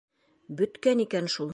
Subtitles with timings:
[0.63, 1.49] Бөткән икән шул!